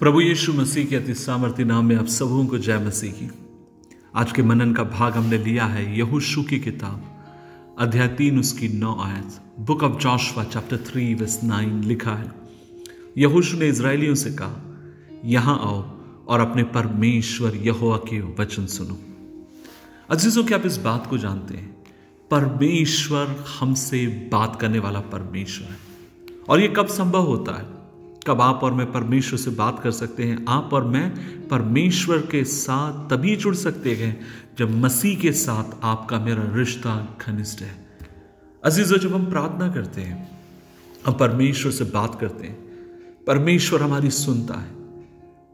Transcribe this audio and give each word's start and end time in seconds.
प्रभु 0.00 0.20
यीशु 0.20 0.52
मसीह 0.52 0.86
के 0.86 0.96
अति 0.96 1.14
सामर्थ्य 1.14 1.64
नाम 1.64 1.86
में 1.86 1.96
आप 1.96 2.06
सबों 2.06 2.46
को 2.46 2.58
जय 2.58 2.78
मसीह 2.78 3.12
की। 3.12 3.30
आज 4.14 4.32
के 4.32 4.42
मनन 4.42 4.74
का 4.74 4.82
भाग 4.82 5.12
हमने 5.12 5.38
लिया 5.38 5.64
है 5.64 5.98
यहुशु 5.98 6.42
की 6.42 6.60
किताब। 6.60 7.24
अध्याय 7.78 8.08
तीन 8.08 8.38
उसकी 8.38 8.68
नौ 8.68 9.00
आयत। 9.00 9.40
Book 9.60 9.82
of 9.82 10.02
Joshua 10.02 10.44
chapter 10.44 10.76
three 10.76 11.14
verse 11.14 11.44
nine 11.44 11.84
लिखा 11.84 12.14
है। 12.14 12.32
यहुशु 13.18 13.56
ने 13.56 13.68
इसराइलियों 13.68 14.14
से 14.14 14.30
कहा, 14.30 14.80
यहाँ 15.24 15.58
आओ 15.58 15.98
और 16.28 16.40
अपने 16.40 16.62
परमेश्वर 16.62 17.56
यहोवा 17.56 17.96
के 17.96 18.20
वचन 18.20 18.66
सुनो। 18.66 18.98
अजीजों, 20.10 20.44
क्या 20.44 20.58
आप 20.58 20.66
इस 20.66 20.76
बात 20.76 21.06
को 21.06 21.18
जानते 21.18 21.54
हैं? 21.54 21.76
परमेश्वर 22.30 23.44
हमसे 23.60 24.06
बात 24.06 24.60
करने 24.60 24.78
वाला 24.78 25.00
परमेश्वर 25.00 25.68
है। 25.68 25.76
और 26.48 26.60
ये 26.60 26.68
कब 26.68 26.86
संभव 26.86 27.22
होता 27.22 27.58
है? 27.58 27.79
कब 28.26 28.40
आप 28.40 28.60
और 28.62 28.72
मैं 28.72 28.92
परमेश्वर 28.92 29.38
से 29.38 29.50
बात 29.50 29.80
कर 29.82 29.90
सकते 29.90 30.24
हैं? 30.24 30.44
आप 30.48 30.70
और 30.72 30.84
मैं 30.84 31.10
परमेश्वर 31.48 32.18
के 32.18 32.44
साथ 32.44 33.10
तभी 33.10 33.36
जुड़ 33.36 33.54
सकते 33.54 33.94
हैं 33.94 34.20
जब 34.58 34.70
मसीह 34.70 35.18
के 35.18 35.32
साथ 35.32 35.64
आपका 35.82 36.20
मेरा 36.20 36.44
रिश्ता 36.46 37.18
घनिष्ठ 37.26 37.60
है। 37.60 37.86
अजीजों, 38.64 38.98
जब 38.98 39.14
हम 39.14 39.26
प्रार्थना 39.26 39.72
करते 39.72 40.00
हैं, 40.00 40.40
हम 41.06 41.14
परमेश्वर 41.14 41.72
से 41.72 41.84
बात 41.84 42.20
करते 42.20 42.46
हैं। 42.46 42.54
परमेश्वर 43.26 43.82
हमारी 43.82 44.10
सुनता 44.10 44.54
है। 44.54 44.70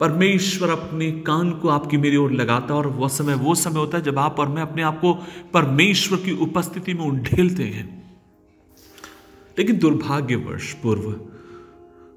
परमेश्वर 0.00 0.70
अपने 0.70 1.12
कान 1.12 1.50
को 1.50 1.68
आपकी 1.68 1.96
मेरी 1.96 2.16
ओर 2.16 2.32
लगाता 2.32 2.74
है 2.74 2.78
और 2.78 2.86
वह 2.86 3.08
समय, 3.08 3.34
वो 3.34 3.54
समय 3.54 3.80
होता 3.80 3.98
है 3.98 4.04
जब 4.04 4.18
आप 4.18 4.38
और 4.38 4.48
मैं 4.48 4.62
अपने 4.62 4.82
आप 4.82 4.98
को 5.00 5.14
परमेश्वर 5.54 6.18
की 6.18 6.32
उपस्थिति 6.32 6.94
में 6.94 7.04
उंडेलते 7.04 7.62
हैं। 7.62 8.16
लेकिन 9.58 9.78
दुर्भाग्यवश 9.78 10.72
पूर्व 10.72 11.35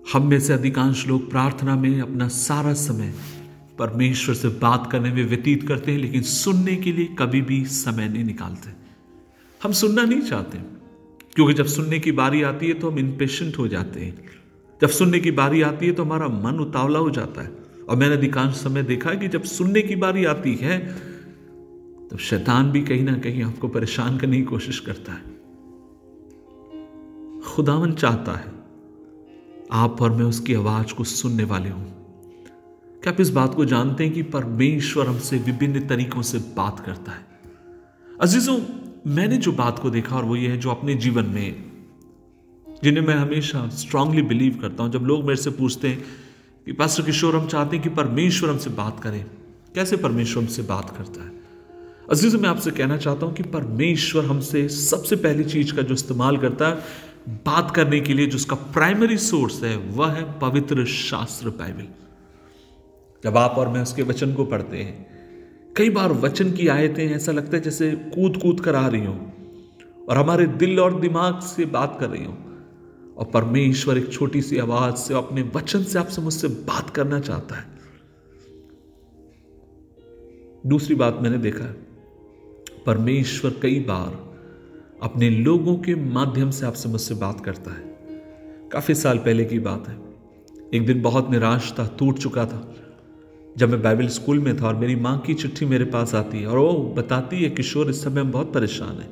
हम 0.06 0.26
में 0.28 0.40
से 0.40 0.54
अधिकांश 0.54 1.06
लोग 1.08 1.30
प्रार्थना 1.32 1.76
में 1.76 2.02
अपना 2.02 2.28
सारा 2.28 2.74
समय 2.74 3.14
परमेश्वर 3.80 4.36
से 4.36 4.48
बात 4.62 4.90
करने 4.92 5.12
में 5.14 5.24
व्यतीत 5.26 5.68
करते 5.68 5.92
हैं, 5.92 6.00
लेकिन 6.00 6.22
सुनने 6.22 6.76
के 6.76 6.92
लिए 6.92 7.16
कभी 7.20 7.42
भी 7.42 7.64
समय 7.66 8.10
नहीं 8.10 8.24
निकालते। 8.24 8.72
हम 9.62 9.72
सुनना 9.72 10.04
नहीं 10.04 10.22
चाहते, 10.22 10.58
क्योंकि 11.36 11.54
जब 11.54 11.66
सुनने 11.66 12.00
की 12.00 12.12
बारी 12.12 12.42
आती 12.44 12.68
है 12.68 12.74
तो 12.74 12.90
हम 12.92 13.00
इम्पेशेंट 13.00 13.58
हो 13.58 13.68
जाते 13.68 14.00
हैं। 14.00 14.18
जब 14.82 14.90
सुनने 14.90 15.20
की 15.20 15.32
बारी 15.34 15.62
आती 15.62 15.86
है 15.86 15.92
तो 15.92 16.04
हमारा 16.04 16.28
मन 16.28 16.60
उतावला 16.60 17.00
हो 17.00 17.10
जाता 17.12 17.42
है। 17.42 17.52
और 17.90 17.98
मैंने 17.98 18.16
अधिकांश 18.16 18.56
समय 18.56 18.84
देखा 18.84 19.10
है 19.10 19.18
कि 19.18 19.28
जब 19.28 19.44
सुनने 19.46 19.82
की 19.82 19.96
बारी 19.96 20.26
आती 20.26 20.56
है 20.56 20.78
तो 22.10 22.18
शैतान 22.20 22.72
भी 22.72 22.82
कहीं 22.82 23.04
ना 23.04 23.18
कहीं 23.18 23.44
आपको 23.44 23.68
परेशान 23.68 24.18
करने 24.18 24.38
की 24.38 24.44
कोशिश 24.44 24.80
करता 24.80 25.14
है। 25.14 25.38
खुदावन 27.46 27.94
चाहता 27.94 28.32
है 28.32 28.59
आप 29.72 30.02
और 30.02 30.12
मैं 30.12 30.26
उसकी 30.26 30.54
आवाज़ 30.54 30.94
को 30.94 31.04
सुनने 31.04 31.44
वाले 31.44 31.70
हूँ। 31.70 31.86
क्या 33.04 33.14
आप 33.14 33.22
इस 33.22 33.30
बात 33.30 33.56
को 33.56 33.66
जानते 33.66 34.06
हैं 34.06 34.14
कि 34.14 34.22
परमेश्वर 34.22 35.08
हमसे 35.08 35.38
विभिन्न 35.38 35.88
तरीकों 35.88 36.22
से 36.22 36.38
बात 36.38 36.80
करता 36.80 37.12
है? 37.12 37.28
अजीजों, 38.22 38.60
मैंने 39.08 39.38
जो 39.38 39.52
बात 39.52 39.80
को 39.80 39.90
देखा 39.90 40.16
और 40.16 40.26
वो 40.26 40.36
ये 40.36 40.50
है 40.50 40.58
जो 40.58 40.72
अपने 40.72 40.96
जीवन 40.96 41.26
में, 41.26 41.72
जिन्हें 42.84 43.06
मैं 43.06 43.16
हमेशा 43.16 43.70
स्ट्रांगली 43.70 44.22
बिलीव 44.22 44.60
करता 44.62 44.84
हूँ। 44.84 44.92
जब 44.92 45.00
लोग 45.00 45.24
मेरे 45.24 45.42
से 45.42 45.50
पूछते 45.50 45.88
हैं 45.88 46.06
कि, 46.66 46.72
पास्टर 46.72 47.04
किशोर, 47.04 47.36
हम 47.36 47.48
चाहते 47.48 47.76
हैं 47.76 47.84
कि 47.84 47.90
परमेश्वर 47.90 48.50
हमसे 48.50 48.70
बात 48.70 49.00
करें। 49.00 49.26
कैसे 49.76 49.98
परमेश्वर 49.98 50.44
हमसे 50.44 50.62
बात 50.62 50.98
करता 50.98 51.24
है? 51.24 51.32
अज़ीज़, 52.10 52.38
मैं 52.38 52.50
आपसे 52.50 52.72
कहना 52.72 52.98
चाहता 52.98 53.26
हूँ 53.26 53.34
कि 53.34 53.44
परमेश्वर 53.44 54.26
हमसे 54.26 54.70
सबसे 54.70 55.16
पहली 55.16 55.44
चीज़ 55.44 55.74
का 55.74 55.82
जो 55.82 55.94
इस्तेमाल 55.94 56.38
करता 56.38 56.68
है 56.68 57.09
बात 57.46 57.72
करने 57.76 58.00
के 58.00 58.14
लिए 58.14 58.28
जो 58.28 58.36
उसका 58.36 58.56
प्राइमरी 58.56 59.18
सोर्स 59.18 59.64
है, 59.64 59.76
वह 59.78 60.12
है 60.12 60.40
पवित्र 60.40 60.86
शास्त्र 60.86 61.50
बाइबल 61.50 61.88
जब 63.24 63.38
आप 63.38 63.56
और 63.58 63.68
मैं 63.68 63.82
उसके 63.82 64.04
वचन 64.04 64.34
को 64.34 64.46
पढ़ते 64.46 64.78
हैं, 64.78 65.74
कई 65.78 65.90
बार 65.90 66.12
वचन 66.12 66.52
की 66.52 66.68
आयतें 66.68 67.06
ऐसा 67.12 67.32
लगता 67.32 67.58
है 67.58 67.64
जैसे 67.64 67.92
कूद 67.92 68.38
कूद 68.38 68.60
कर 68.60 68.76
आ 68.76 68.88
रही 68.88 69.06
हो, 69.06 69.14
और 70.10 70.18
हमारे 70.18 70.48
दिल 70.48 70.80
और 70.80 71.00
दिमाग 71.00 71.40
से 71.40 71.66
बात 71.66 71.98
कर 72.00 72.10
रही 72.10 72.26
हो, 72.26 72.38
और 73.18 73.26
परमेश्वर 73.26 73.98
एक 73.98 74.12
छोटी 74.14 74.42
सी 74.42 74.58
आवाज़ 74.58 74.96
से 74.96 75.14
अपने 75.14 75.42
वचन 75.56 75.84
से 75.84 76.00
आपसे 76.00 76.22
मुझसे 76.22 76.48
बात 76.48 76.90
करना 76.90 77.20
चाहता 77.20 77.56
है। 77.56 77.66
दूसरी 80.68 80.96
बात 80.96 81.20
मैंने 81.22 81.38
देखा, 81.38 81.74
परमेश्वर 82.86 83.54
कई 83.62 83.80
बार 83.80 84.29
अपने 85.02 85.30
लोगों 85.30 85.78
के 85.78 85.96
माध्यम 85.96 86.52
से 86.52 86.66
आपसे 86.66 86.90
मुझसे 86.90 87.16
बात 87.16 87.46
करता 87.46 87.72
है। 87.72 87.82
काफ़ी 88.72 88.96
साल 88.96 89.18
पहले 89.18 89.46
की 89.46 89.60
बात 89.60 89.88
है। 89.88 89.98
एक 90.74 90.86
दिन 90.86 91.02
बहुत 91.02 91.32
निराश 91.32 91.74
था, 91.80 91.96
टूट 92.00 92.18
चुका 92.18 92.46
था। 92.46 92.76
जब 93.58 93.70
मैं 93.70 93.82
बाइबल 93.82 94.08
स्कूल 94.08 94.40
में 94.40 94.62
था 94.62 94.68
और 94.68 94.76
मेरी 94.76 94.96
माँ 94.96 95.20
की 95.20 95.34
चिट्ठी 95.34 95.66
मेरे 95.66 95.86
पास 95.86 96.16
आती 96.16 96.40
है 96.40 96.48
और 96.48 96.58
वो 96.58 96.94
बताती 96.98 97.44
है, 97.44 97.50
किशोर, 97.50 97.90
इस 97.90 98.04
समय 98.04 98.22
हम 98.22 98.32
बहुत 98.32 98.54
परेशान 98.54 98.96
है। 98.96 99.10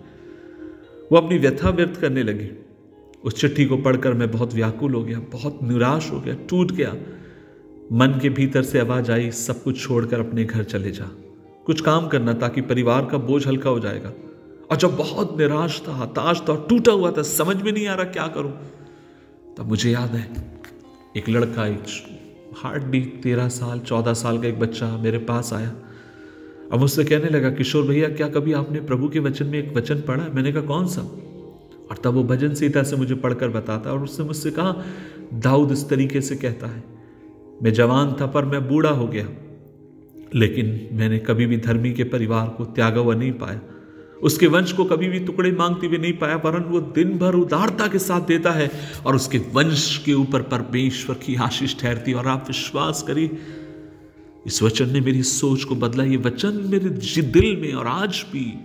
वो 1.11 1.17
अपनी 1.17 1.37
व्यथा 1.37 1.69
व्यक्त 1.69 2.01
करने 2.01 2.23
लगी। 2.23 2.49
उस 3.23 3.41
चिट्ठी 3.41 3.65
को 3.65 3.77
पढ़कर 3.77 4.13
मैं 4.13 4.31
बहुत 4.31 4.53
व्याकुल 4.53 4.93
हो 4.93 5.03
गया, 5.03 5.19
बहुत 5.19 5.59
निराश 5.63 6.11
हो 6.11 6.21
गया, 6.21 6.33
टूट 6.33 6.71
गया। 6.71 6.95
मन 7.91 8.19
के 8.21 8.29
भीतर 8.29 8.63
से 8.63 8.79
आवाज़ 8.79 9.11
आई, 9.11 9.31
सब 9.31 9.63
कुछ 9.63 9.81
छोड़कर 9.81 10.19
अपने 10.19 10.45
घर 10.45 10.63
चले 10.63 10.91
जा। 10.91 11.11
कुछ 11.65 11.81
काम 11.81 12.07
करना 12.07 12.33
ताकि 12.33 12.61
परिवार 12.61 13.05
का 13.05 13.17
बोझ 13.17 13.47
हल्का 13.47 13.69
हो 13.69 13.79
जाएगा। 13.79 14.13
और 14.69 14.77
जब 14.77 14.95
बहुत 14.97 15.37
निराश 15.37 15.81
था, 15.87 15.93
हताश 15.95 16.41
था 16.49 16.55
टूटा 16.69 16.91
हुआ 16.91 17.11
था, 17.11 17.21
समझ 17.23 17.55
में 17.55 17.71
नहीं 17.71 17.87
आ 17.87 17.93
रहा 17.95 18.05
क्या 18.07 18.27
करूँ, 18.27 18.51
तब 19.57 19.67
मुझे 19.67 19.91
याद 19.91 20.15
है, 20.15 20.27
एक 21.17 21.29
लड़का, 21.29 21.65
एक 21.67 21.83
हार्ट 22.57 22.83
बीट 22.83 23.21
तेरह 23.23 23.47
साल, 23.49 23.79
चौदह 23.79 24.13
साल 24.13 24.41
का 24.41 24.47
एक 24.47 24.59
बच्चा 24.59 24.87
मेरे 24.97 25.17
पास 25.25 25.53
आया। 25.53 25.73
अब 26.71 26.79
मुझसे 26.79 27.03
कहने 27.03 27.29
लगा, 27.29 27.49
किशोर 27.51 27.87
भैया, 27.87 28.09
क्या 28.09 28.27
कभी 28.29 28.53
आपने 28.53 28.79
प्रभु 28.81 29.09
के 29.09 29.19
वचन 29.19 29.45
में 29.45 29.57
एक 29.59 29.75
वचन 29.77 30.01
पढ़ा 30.01 30.27
मैंने 30.33 30.51
कहा, 30.51 30.61
कौन 30.63 30.87
सा? 30.87 31.01
और 31.01 32.01
तब 32.03 32.13
वो 32.13 32.23
भजन 32.25 32.53
सीता 32.53 32.83
से 32.83 32.95
मुझे 32.95 33.15
पढ़कर 33.15 33.49
बताता 33.49 33.91
और 33.91 34.03
उसने 34.03 34.25
मुझसे 34.25 34.51
कहा, 34.51 34.75
दाऊद 35.33 35.71
इस 35.71 35.87
तरीके 35.89 36.21
से 36.21 36.35
कहता 36.35 36.67
है, 36.67 36.83
मैं 37.63 37.73
जवान 37.73 38.15
था 38.21 38.25
पर 38.27 38.45
मैं 38.45 38.67
बूढ़ा 38.67 38.89
हो 38.89 39.07
गया, 39.07 39.27
लेकिन 40.35 40.89
मैंने 40.93 41.19
कभी 41.19 41.45
भी 41.45 41.57
धर्मी 41.57 41.91
के 41.93 42.03
परिवार 42.03 42.47
को 42.47 42.65
त्यागा 42.65 43.01
हुआ 43.01 43.15
नहीं 43.15 43.31
पाया। 43.33 43.59
उसके 44.23 44.47
वंश 44.47 44.71
को 44.71 44.85
कभी 44.85 45.07
भी 45.07 45.19
टुकड़े 45.19 45.51
मांगते 45.51 45.87
हुए 45.87 45.97
नहीं 45.97 46.13
पाया 46.13 46.37
परंतु 46.37 46.69
वो 46.69 46.79
दिन 46.79 47.17
भर 47.17 47.35
उदारता 47.35 47.87
के 47.87 47.99
साथ 47.99 48.21
देता 48.21 48.51
है 48.51 48.71
और 49.05 49.15
उसके 49.15 49.37
वंश 49.37 50.01
के 50.05 50.13
ऊपर 50.13 50.41
परमेश्वर 50.41 51.15
की 51.15 51.35
आशीष 51.35 51.79
ठहरती 51.79 52.13
और 52.13 52.27
आप 52.27 52.45
विश्वास 52.47 53.03
करिए, 53.07 53.37
इस 54.45 54.63
वचन 54.63 54.89
ने 54.89 54.99
मेरी 55.01 55.23
सोच 55.23 55.63
को 55.63 55.75
बदला, 55.75 56.03
ये 56.03 56.17
वचन 56.17 56.61
मेरे 56.65 56.89
दिल 56.89 57.61
में 57.61 57.73
और 57.73 57.87
आज 57.87 58.25
भी 58.31 58.59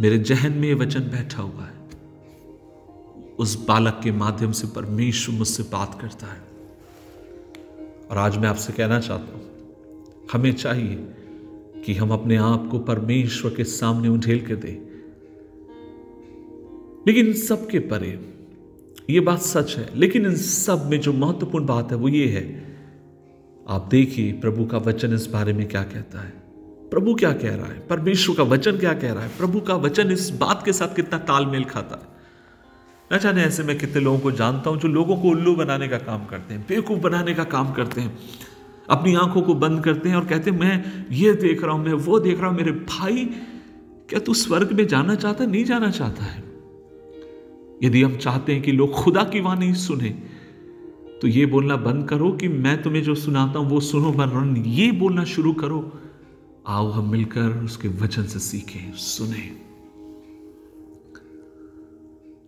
मेरे 0.00 0.18
जहन 0.18 0.52
में 0.52 0.68
ये 0.68 0.74
वचन 0.74 1.00
बैठा 1.00 1.42
हुआ 1.42 1.64
है। 1.64 1.80
उस 3.38 3.54
बालक 3.64 4.00
के 4.04 4.12
माध्यम 4.12 4.52
से 4.52 4.66
परमेश्वर 4.66 5.34
मुझसे 5.34 5.62
बात 5.62 5.98
करता 6.00 6.26
है। 6.26 6.40
और 8.10 8.18
आज 8.18 8.36
मैं 8.36 8.48
आपसे 8.48 8.72
कहना 8.72 9.00
चाहता 9.00 9.34
हूँ, 9.34 9.44
हमें 10.32 10.52
चाहिए 10.52 10.96
कि 11.84 11.94
हम 11.94 12.10
अपने 12.10 12.36
आप 12.36 12.68
को 12.70 12.78
परमेश्वर 12.78 13.54
के 13.54 13.64
सामने 13.64 14.08
उठेल 14.08 14.46
के 14.46 14.56
दें। 14.56 14.76
लेकिन 17.06 17.26
इन 17.26 17.32
सब 17.32 17.68
के 17.68 17.78
परे 17.78 18.28
ये 19.10 19.20
बात 19.20 19.40
सच 19.40 19.76
है, 19.76 19.88
लेकिन 19.96 20.26
इन 20.26 20.36
सब 20.36 20.86
में 20.86 21.00
जो 21.00 21.12
महत्वपूर्ण 21.12 21.66
बात 21.66 21.90
है 21.90 21.96
वो 21.96 22.08
ये 22.08 22.26
है, 22.26 22.76
आप 23.68 23.88
देखिए 23.90 24.32
प्रभु 24.32 24.66
का 24.66 24.78
वचन 24.78 25.14
इस 25.14 25.26
बारे 25.26 25.52
में 25.52 25.68
क्या 25.68 25.82
कहता 25.82 26.20
है। 26.20 26.42
प्रभु 26.90 27.14
क्या 27.14 27.32
कह 27.32 27.54
रहा 27.54 27.66
है? 27.66 27.86
परमेश्वर 27.86 28.36
का 28.36 28.42
वचन 28.42 28.78
क्या 28.78 28.92
कह 28.92 29.12
रहा 29.12 29.22
है? 29.22 29.28
प्रभु 29.38 29.60
का 29.60 29.74
वचन 29.74 30.10
इस 30.10 30.30
बात 30.30 30.62
के 30.64 30.72
साथ 30.72 30.96
कितना 30.96 31.18
तालमेल 31.18 31.64
खाता 31.64 31.96
है? 31.96 32.12
न 33.12 33.20
जाने 33.22 33.42
ऐसे 33.42 33.62
मैं 33.62 33.78
कितने 33.78 34.00
लोगों 34.00 34.18
को 34.18 34.32
जानता 34.32 34.70
हूँ 34.70 34.78
जो 34.80 34.88
लोगों 34.88 35.16
को 35.16 35.28
उल्लू 35.28 35.54
बनाने 35.56 35.88
का 35.88 35.98
काम 35.98 36.26
करते 36.26 36.54
हैं, 36.54 36.66
बेवकूफ़ 36.68 36.98
बनाने 36.98 37.34
का 37.34 37.44
काम 37.44 37.72
करते 37.72 38.00
हैं। 38.00 38.18
अपनी 38.92 39.14
आँखों 39.14 39.42
को 39.42 39.54
बंद 39.54 39.84
करते 39.84 40.08
हैं 40.08 40.16
और 40.16 40.24
कहते 40.24 40.50
हैं, 40.50 40.58
मैं 40.58 41.06
ये 41.12 41.32
देख 41.34 41.62
रहा 41.64 41.72
हूँ, 41.72 41.84
मैं 41.84 41.92
वो 41.92 42.20
देख 42.20 42.40
रहा 42.40 42.48
हूँ, 42.48 42.56
मेरे 42.56 42.72
भाई, 42.72 43.24
क्या 44.08 44.20
तू 44.20 44.34
स्वर्ग 44.34 44.72
में 44.72 44.86
जाना 44.86 45.14
चाहता 45.14 45.44
नहीं 45.46 45.64
जाना 45.64 45.90
चाहता 45.90 46.24
है? 46.24 46.42
यदि 47.82 48.02
हम 48.02 48.16
चाहते 48.16 48.52
हैं 48.52 48.62
कि 48.62 48.72
लोग 48.72 48.92
खुदा 48.92 49.22
की 49.24 49.40
वाणी 49.40 49.74
सुने 49.74 50.10
तो 51.22 51.28
ये 51.28 51.46
बोलना 51.46 51.76
बंद 51.76 52.08
करो 52.08 52.30
कि 52.32 52.48
मैं 52.48 52.82
तुम्हें 52.82 53.02
जो 53.02 53.14
सुनाता 53.14 53.58
हूँ, 53.58 53.68
वो 53.70 53.80
सुनो 53.80 54.10
वरन 54.12 54.56
ये 54.56 54.90
बोलना 54.92 55.24
शुरू 55.24 55.52
करो। 55.52 55.92
आओ 56.66 56.90
हम 56.90 57.10
मिलकर 57.10 57.64
उसके 57.64 57.88
वचन 57.88 58.24
से 58.24 58.38
सीखें, 58.38 58.92
सुने। 58.92 59.42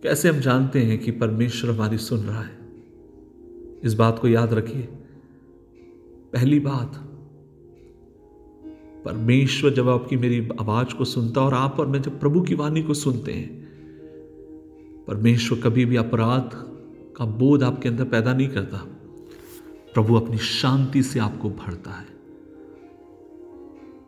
कैसे 0.03 0.29
हम 0.29 0.39
जानते 0.39 0.79
हैं 0.79 0.97
कि 0.99 1.11
परमेश्वर 1.11 1.71
हमारी 1.71 1.97
सुन 1.97 2.19
रहा 2.19 2.41
है? 2.41 2.57
इस 3.83 3.93
बात 3.93 4.19
को 4.19 4.27
याद 4.27 4.53
रखिए। 4.53 4.87
पहली 6.35 6.59
बात, 6.59 6.91
परमेश्वर 9.05 9.73
जब 9.73 9.89
आपकी 9.89 10.17
मेरी 10.17 10.49
आवाज़ 10.61 10.95
को 10.95 11.05
सुनता 11.05 11.41
और 11.41 11.53
आप 11.53 11.79
और 11.79 11.87
मैं 11.87 12.01
जब 12.01 12.19
प्रभु 12.19 12.41
की 12.41 12.55
वाणी 12.55 12.83
को 12.83 12.93
सुनते 12.93 13.33
हैं, 13.33 13.65
परमेश्वर 15.07 15.59
कभी 15.59 15.85
भी 15.85 15.95
अपराध 15.95 16.49
का 17.17 17.25
बोध 17.25 17.63
आपके 17.63 17.89
अंदर 17.89 18.03
पैदा 18.03 18.33
नहीं 18.33 18.47
करता। 18.47 18.77
प्रभु 19.93 20.15
अपनी 20.15 20.37
शांति 20.37 21.03
से 21.03 21.19
आपको 21.19 21.49
भरता 21.49 21.91
है। 21.91 22.05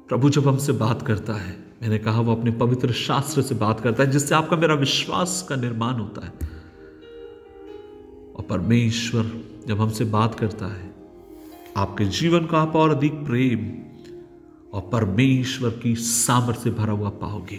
प्रभु 0.08 0.30
जब 0.30 0.48
हमसे 0.48 0.72
बात 0.72 1.02
करता 1.02 1.34
है, 1.34 1.66
मैंने 1.82 1.98
कहा 1.98 2.22
वो 2.22 2.36
अपने 2.36 2.52
पवित्र 2.52 2.92
शास्त्र 2.92 3.42
से 3.42 3.56
बात 3.56 3.80
करता 3.80 4.04
है, 4.04 4.12
जिससे 4.12 4.36
आपका 4.36 4.58
मेरा 4.58 4.76
विश्वास 4.76 5.46
का 5.50 5.56
निर्माण 5.56 5.94
होता 5.94 6.26
है। 6.26 6.34
और 8.36 8.44
परमेश्वर 8.50 9.32
जब 9.68 9.82
हमसे 9.82 10.06
बात 10.06 10.36
करता 10.36 10.66
है 10.66 10.87
आपके 11.78 12.06
जीवन 12.06 12.46
को 12.46 12.56
आप 12.58 12.76
और 12.76 12.90
अधिक 12.90 13.14
प्रेम 13.14 13.60
और 14.74 14.82
परमेश्वर 14.82 15.70
की 15.70 15.96
सामर्थ्य 15.96 16.62
से 16.62 16.72
भरा 16.72 16.94
हुआ 16.94 17.10
पाओगे। 17.10 17.58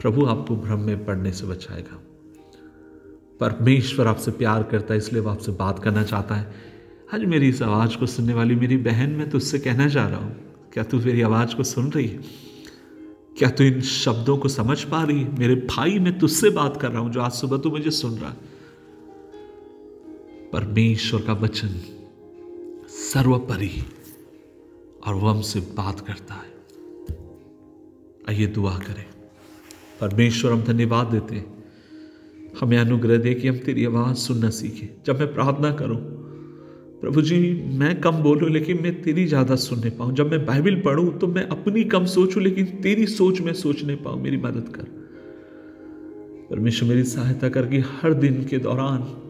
प्रभु 0.00 0.26
आपको 0.26 0.56
भ्रम 0.56 0.80
में 0.80 1.04
पड़ने 1.04 1.32
से 1.32 1.46
बचाएगा। 1.46 2.02
परमेश्वर 3.40 4.06
आपसे 4.06 4.30
प्यार 4.30 4.62
करता 4.62 4.94
है, 4.94 4.98
इसलिए 4.98 5.22
वो 5.22 5.30
आपसे 5.30 5.52
बात 5.52 5.78
करना 5.78 6.02
चाहता 6.02 6.34
है। 6.34 6.54
आज 7.14 7.24
मेरी 7.24 7.48
इस 7.48 7.62
आवाज़ 7.62 7.96
को 7.96 8.06
सुनने 8.06 8.34
वाली 8.34 8.54
मेरी 8.54 8.76
बहन, 8.76 9.10
मैं 9.10 9.30
तुझसे 9.30 9.58
कहना 9.58 9.88
चाह 9.88 10.08
रहा 10.08 10.18
हूँ, 10.18 10.36
क्या 10.72 10.84
तू 10.84 10.98
मेरी 10.98 11.22
आवाज़ 11.22 11.56
को 11.56 11.62
सुन 11.62 11.90
रही 11.92 12.06
है? 12.06 12.20
क्या 13.38 13.50
तू 13.50 13.64
इन 13.64 13.80
शब्दों 13.80 14.36
को 14.38 14.48
समझ 14.48 14.82
पा 14.84 15.02
रही 15.02 15.22
है? 15.22 15.38
मेरे 15.38 15.54
भाई, 15.54 15.98
मैं 15.98 16.18
तुझसे 16.18 16.50
बात 16.50 16.80
कर 16.80 16.90
रहा 16.90 17.00
हूँ, 17.00 17.12
जो 17.12 17.20
आज 17.20 17.32
सुबह 17.32 17.58
तू 17.58 17.70
मुझे 17.70 17.90
सुन 17.90 18.18
रहा 18.18 18.34
परमेश्वर 20.52 21.22
का 21.22 21.32
वचन 21.32 21.68
सर्वपरि 22.88 23.70
और 25.06 25.14
वो 25.14 25.28
हमसे 25.28 25.60
बात 25.60 26.00
करता 26.00 26.34
है। 26.34 26.52
आइए 28.28 28.46
दुआ 28.46 28.78
करें। 28.78 29.04
परमेश्वर, 30.00 30.52
हम 30.52 30.62
धन्यवाद 30.62 31.06
देते 31.06 31.34
हैं। 31.34 31.64
हमें 32.60 32.78
अनुग्रह 32.78 33.16
दे 33.16 33.34
कि 33.34 33.48
हम 33.48 33.58
तेरी 33.58 33.84
आवाज़ 33.84 34.16
सुनना 34.16 34.50
सीखें। 34.50 35.02
जब 35.06 35.18
मैं 35.18 35.34
प्रार्थना 35.34 35.70
करूँ, 35.70 35.96
प्रभु 37.00 37.22
जी, 37.22 37.62
मैं 37.78 38.00
कम 38.00 38.12
बोलूँ, 38.12 38.50
लेकिन 38.50 38.82
मैं 38.82 39.02
तेरी 39.02 39.26
ज़्यादा 39.26 39.56
सुनने 39.56 39.90
पाऊँ। 39.90 40.14
जब 40.14 40.30
मैं 40.30 40.46
बाइबिल 40.46 40.80
पढ़ूं 40.80 41.10
तो 41.10 41.26
मैं 41.26 41.46
अपनी 41.48 41.84
कम 41.84 42.04
सोचूं, 42.04 42.42
लेकिन 42.42 42.66
तेरी 42.66 43.06
सोच 43.06 43.40
में 43.40 43.52
सोचने 43.52 43.94
पाऊँ। 43.94 44.22
मेरी 44.22 44.36
मदद 44.36 44.68
कर। 44.68 44.82
परमेश्वर, 46.50 46.88
मेरी 46.88 47.04
सहायता 47.04 47.48
कर 47.48 47.66
कि 47.66 47.78
हर 47.78 48.14
दिन 48.14 48.44
के 48.44 48.58
दौरान 48.58 49.23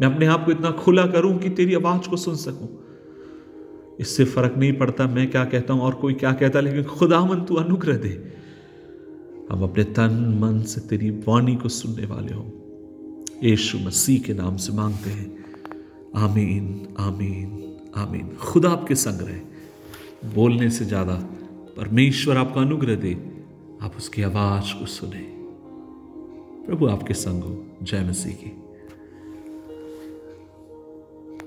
मैं 0.00 0.14
अपने 0.14 0.26
आप 0.26 0.44
को 0.44 0.50
इतना 0.50 0.70
खुला 0.70 1.06
करूँ 1.06 1.38
कि 1.38 1.50
तेरी 1.50 1.74
आवाज़ 1.74 2.08
को 2.08 2.16
सुन 2.16 2.36
सकूँ। 2.36 2.68
इससे 4.00 4.24
फ़र्क 4.24 4.54
नहीं 4.58 4.72
पड़ता 4.72 5.06
मैं 5.06 5.30
क्या 5.30 5.44
कहता 5.44 5.74
हूँ 5.74 5.82
और 5.82 5.94
कोई 5.94 6.14
क्या 6.14 6.32
कहता 6.32 6.60
लेकिन 6.60 6.84
खुदा 6.84 7.24
मन 7.24 7.40
तू 7.40 7.54
अनुग्रह 7.54 7.96
दे। 7.96 8.32
हम 9.50 9.62
अपने 9.62 9.84
तन, 9.84 10.38
मन 10.42 10.62
से 10.62 10.80
तेरी 10.80 11.10
वाणी 11.10 11.56
को 11.56 11.68
सुनने 11.68 12.06
वाले 12.06 12.34
हो। 12.34 12.44
यीशु 13.44 13.78
मसीह 13.78 14.20
के 14.20 14.34
नाम 14.34 14.56
से 14.56 14.72
मांगते 14.72 15.10
हैं। 15.10 15.44
आमीन 16.16 16.94
आमीन 16.98 17.76
आमीन। 17.96 18.36
खुदा 18.36 18.70
आपके 18.70 18.94
संग 18.94 19.20
रहे। 19.20 19.40
बोलने 20.34 20.70
से 20.70 20.84
ज़्यादा 20.84 21.14
परमेश्वर 21.76 22.36
आपका 22.36 22.60
अनुग्रह 22.60 22.94
दे। 22.94 23.12
आप 23.82 23.96
उसकी 23.96 24.22
आवाज़ 24.22 24.80
को 24.80 24.86
सुने। 24.86 25.26
प्रभु 26.66 26.86
आपके 26.86 27.14
संग 27.14 27.42
हो। 27.42 27.64
जय 27.82 28.04
मसीह 28.04 28.32
की। 28.32 28.69